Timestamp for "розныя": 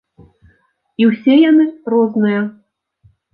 1.95-2.41